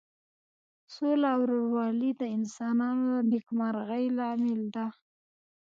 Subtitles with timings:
[0.93, 4.85] سوله او ورورولي د انسانانو د نیکمرغۍ لامل ده.